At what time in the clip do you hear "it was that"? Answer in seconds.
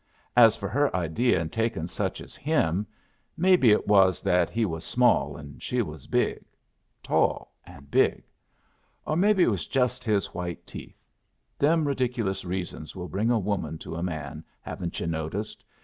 3.69-4.49